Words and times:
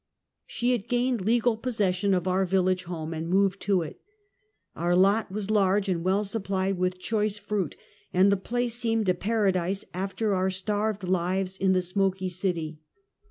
She 0.47 0.71
had 0.71 0.89
gained 0.89 1.21
legal 1.21 1.55
possession 1.55 2.15
of 2.15 2.27
our 2.27 2.43
village 2.43 2.85
home, 2.85 3.13
and 3.13 3.29
moved 3.29 3.59
to 3.61 3.83
it. 3.83 3.99
Our 4.75 4.95
lot 4.95 5.31
was 5.31 5.51
large 5.51 5.87
and 5.87 6.03
well 6.03 6.23
supplied 6.23 6.79
with 6.79 6.97
choice 6.97 7.37
fruit, 7.37 7.75
and 8.11 8.31
the 8.31 8.35
place 8.35 8.73
seemed 8.73 9.07
a 9.09 9.13
paradise 9.13 9.85
af 9.93 10.15
ter 10.15 10.33
our 10.33 10.49
starved 10.49 11.03
lives 11.03 11.55
in 11.55 11.73
the 11.73 11.83
smoky 11.83 12.29
city. 12.29 12.79